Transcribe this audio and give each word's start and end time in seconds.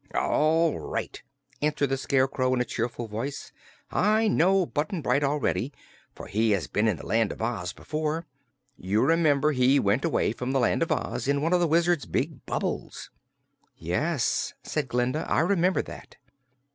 "All 0.15 0.79
right," 0.79 1.21
answered 1.61 1.89
the 1.89 1.95
Scarecrow 1.95 2.51
in 2.55 2.59
a 2.59 2.65
cheerful 2.65 3.05
voice. 3.07 3.51
"I 3.91 4.27
know 4.27 4.65
Button 4.65 5.03
Bright 5.03 5.23
already, 5.23 5.73
for 6.15 6.25
he 6.25 6.49
has 6.57 6.65
been 6.65 6.87
in 6.87 6.97
the 6.97 7.05
Land 7.05 7.31
of 7.31 7.39
Oz 7.39 7.71
before. 7.71 8.25
You 8.77 9.03
remember 9.05 9.51
he 9.51 9.79
went 9.79 10.03
away 10.03 10.31
from 10.31 10.53
the 10.53 10.59
Land 10.59 10.81
of 10.81 10.91
Oz 10.91 11.27
in 11.27 11.39
one 11.43 11.53
of 11.53 11.61
our 11.61 11.67
Wizard's 11.67 12.07
big 12.07 12.43
bubbles." 12.47 13.11
"Yes," 13.77 14.55
said 14.63 14.87
Glinda, 14.87 15.23
"I 15.29 15.41
remember 15.41 15.83
that." 15.83 16.15